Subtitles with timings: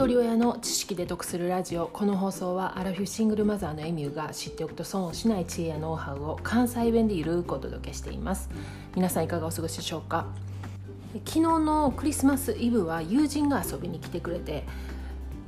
[0.00, 1.86] 一人親の知識で得するラジオ。
[1.86, 8.48] この放送はアラフィフシングルマザーのエミューが知っておくと損をしない知恵やノウハウを関西弁でゆるくお届けしています。
[8.96, 10.24] 皆さんいかがお過ごしでしょうか？
[11.26, 14.64] 昨日のクリスマスイブは友人が遊びに来てくれて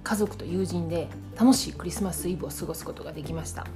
[0.05, 1.09] 家族と友人で
[1.41, 3.67] 楽しいクリスマスイブを過ごすことができました。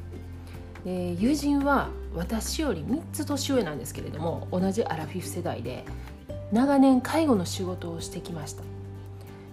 [0.84, 5.87] で友人は私より3つ年上なんですけれども同じアラフィフ世代で
[6.52, 8.62] 長年介護の仕事をしてきました。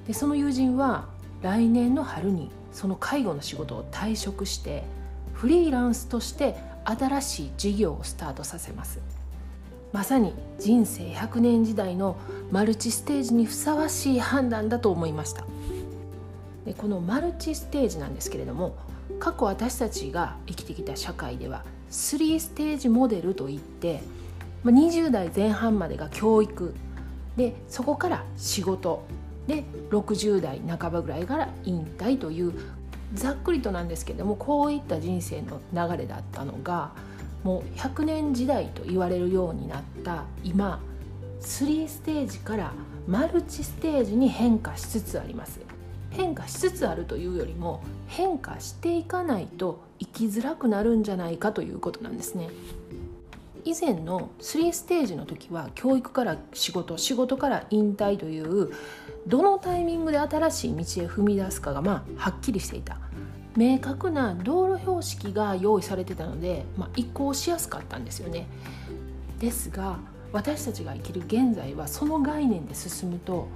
[0.05, 1.12] でその友人は
[1.43, 4.83] 来年の春にその介護の仕事を退職して
[5.33, 9.01] フリーランスとして新しい事業をスタートさせます。
[9.91, 12.17] まさに人生100年時代の
[12.49, 15.45] マルチステージにふさわしい判断だと思いました。
[16.65, 18.77] でこのマルチステージなんですけれども
[19.19, 24.01] 過去私たちが生きてきた社会では3ステージモデルといって
[24.63, 26.73] 20代前半までが教育。
[27.35, 29.03] でそこから仕事。
[29.47, 32.53] で60代半ばぐらいから引退という
[33.13, 36.91] ざっくりとなんですけどもこういった人生の流れだったのが
[37.43, 40.81] もう100年時代と言われるようになった今
[41.41, 42.73] 3ステージから
[43.05, 45.59] マルチステージに変化しつつあります。
[46.11, 52.49] 変化しつつあるというよりも変化していかないと生きづらくなるんじゃないかということなんですね。
[53.65, 58.71] 以前の3ステージの時は教育から仕事仕事から引退という
[59.27, 62.97] どのタイミングで新しい道へ踏み出すかがまあはっきりしていた。
[63.55, 68.47] 明確な道路標識が用意されてたので、まあ、移行しやすかったんですよね。
[69.39, 69.99] ですが
[70.31, 73.47] 私たちが生きる現在はその概念で進むと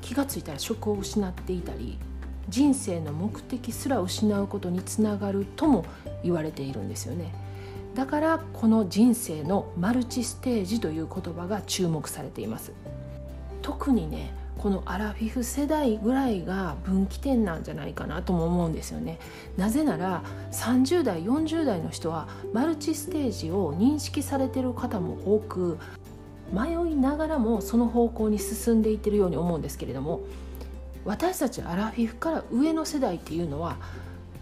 [0.00, 1.98] 気が付いたら職を失っていたり
[2.48, 5.84] 人生の目的すら失うことにつながるとも
[6.22, 7.43] 言われているんですよね。
[7.94, 12.72] だからこの人生のマルチステージという言葉が注目されています。
[13.62, 19.18] 特にねこのアラフィフ世代ぐらいが分岐点なんじゃないかなとも思うんですよね。
[19.56, 20.22] なぜなら
[20.52, 25.78] 30代40代の人はマルチステージを認識されてる方も多く
[26.52, 30.20] 迷いながらもその方向に進んでいってるように思うんですけれども
[31.04, 33.76] 私たちアラフィフから上の世代っていうのは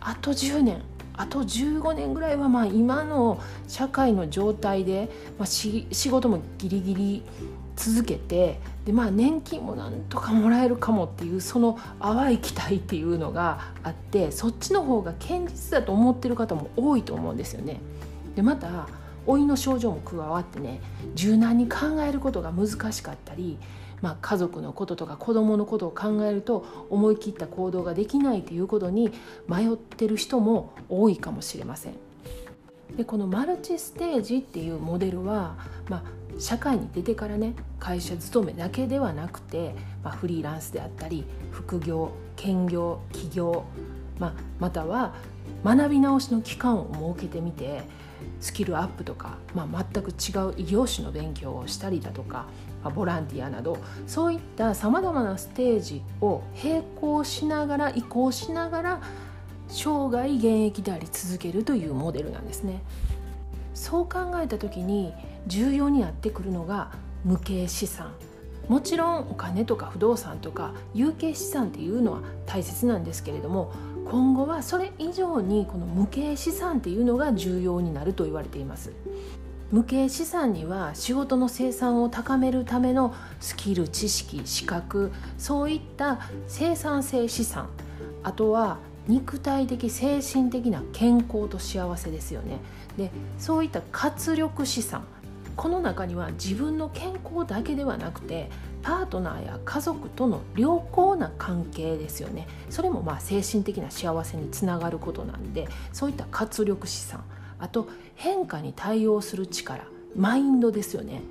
[0.01, 0.83] あと10年
[1.23, 7.23] あと15年ぐらいはまあ今の社会の状態で、まあ、仕事もギリギリ
[7.77, 17.81] 続けてで、まあ、年金もなんとかもらえるかもっていうその淡い期待っていうのがあってそっちの方が堅実だと思ってる方も多いと思うんですよね。
[18.35, 18.89] でまた
[19.25, 20.81] 老いの症状も加わってね
[21.15, 23.59] 柔軟に考えることが難しかったり、
[24.03, 29.13] まあ、家族のこととか子どものことを考えると思い切った行動ができないということに
[29.49, 31.95] 迷ってる人も多いかもしれません。
[32.97, 35.57] でこのマルチステージっていうモデルは、
[35.89, 36.03] まあ、
[36.39, 43.65] 社会に出てからね会社勤めだけではなくて、まあ、フリーランスであったり副業兼業起業、
[44.19, 45.15] まあ、または
[45.65, 47.83] 学び直しの期間を設けてみて
[48.43, 52.47] スキルアップとか、まあ、全く違う異業種の勉強をしたりだとか、
[52.83, 59.03] まあ、ボランティアなどそういったさまざまなステージを並行しながら移行しながら
[59.69, 62.83] 生涯現役であり続けるというモデルなんですね。
[63.75, 65.15] そう考えた時に
[65.47, 66.93] 重要になってくるのが
[67.25, 68.13] 無形資産
[68.69, 73.73] もちろんお金とか不動産とか有形資産っていうのは大切なんですけれども
[74.05, 78.93] 今後はそれ以上にこの無形資産っていうのが重要になると言われています。
[79.71, 87.71] 無形資産には仕事の生産を高めるためのスキル知識資格そういった生産性資産
[88.23, 88.77] あとは
[89.09, 92.59] 肉体的精神的な健康と幸せですよね。
[92.99, 95.05] でそういった活力資産
[95.57, 98.51] この中には自分の健康だけではなくて
[98.83, 102.49] パートナーや家族との良好な関係ですよね。
[102.69, 107.25] それもまあ精神的な幸せにつながることなんでそういった活力資産。
[107.59, 109.85] あと変化に対応する力。
[110.17, 111.23] マインドですよね。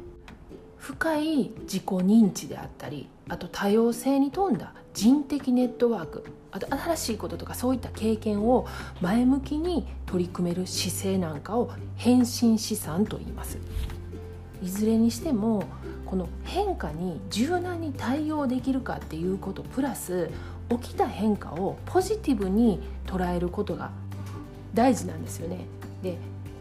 [0.77, 6.25] 深い自己認知であったりあと多様性に富んだ人的ネットワーク。
[6.53, 8.67] あと新しいこととかそういった経験を
[8.99, 13.57] 前向きに取り組める姿勢なんかを変身資産と言います。
[14.63, 15.63] いずれにしても
[16.11, 20.29] この変化に柔軟に対応できるかっていうことプラス
[20.69, 23.91] 起きた変化をポジティブに捉えることが
[24.73, 25.59] 大事なんですよね。
[26.03, 26.17] で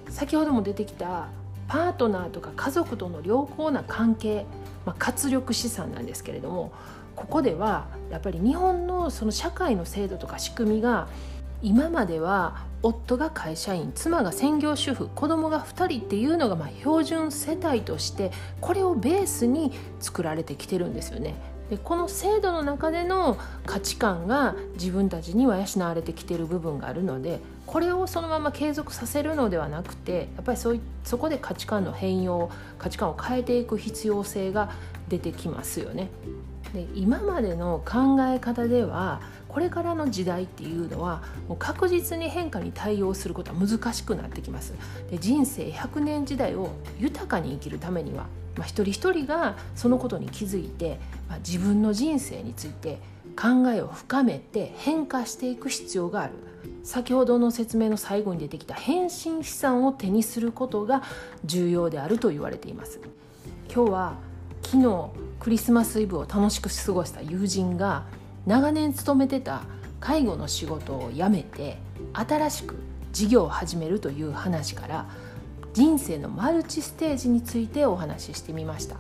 [0.09, 1.27] 先ほども出てきた
[1.67, 4.47] パートナーとか家族との良好な関係、
[4.87, 6.71] まあ、活力資産なんですけれども
[7.17, 11.09] ここではやっぱり日本のその社会の制度とか仕組みが
[11.63, 18.31] 今までは夫が会社員妻が専業主婦子供が2人っていうのがま標準世帯として
[18.61, 21.35] これをベースに作られてきてるんですよね。
[21.69, 34.73] でこの制度の中での価値観が自分たちには養われてきてる部分があるのでこれをそのまま継続させるのではなくてやっぱりそういそこで価値観の変容価値観を変えていく必要性が
[35.09, 36.09] 出てきますよね。
[36.75, 39.21] で今までの考え方では
[39.53, 44.75] これからの時代っていうのはもう確実に変化に対応することは難しくなってきます。
[45.11, 48.27] で人生100年時代を豊かに生きるためには、
[48.57, 50.99] まあ、一人一人がそのことに気づいて、
[51.29, 52.99] まあ、自分の人生について
[53.37, 56.33] 考えを深めて変化していく必要がある。
[56.83, 61.03] 先ほどの説明の最後に出てきた変身資産を手にすることが
[61.45, 63.01] 重要であると言われています。
[63.73, 64.15] 今日は
[64.63, 68.05] 昨日クリスマスイブを楽しく過ごした友人が
[68.47, 69.63] 長年勤めてた
[70.01, 71.79] 介護の仕事を辞めて
[72.13, 72.77] 新しく
[73.13, 75.07] 事業を始めるという話から
[75.75, 78.97] 人生のマルチステージについてお話ししてみました。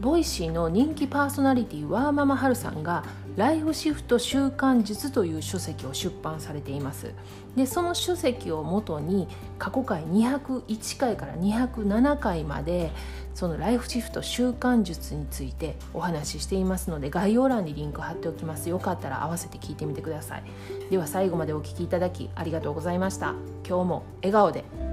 [0.00, 3.04] Voicy の人気パーソナリティワーママハルさんが
[3.36, 7.12] ライフシフト習慣術という書籍を出版されています。
[7.56, 9.28] でその書籍をもとに
[9.58, 12.92] 過去回201回から207回まで
[13.34, 18.68] そのライフシフト習慣術についてお話ししていますので概要欄にリンク貼っておきます。
[18.68, 20.44] よかったら合わせて聞いてみてください。
[20.90, 23.34] では最後までお聴きいただきありがとうございました。
[23.66, 24.83] 今日も笑顔で。